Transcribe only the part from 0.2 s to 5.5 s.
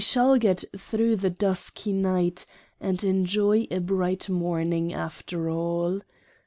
get through the dusky Night, and enjoy a bright morning after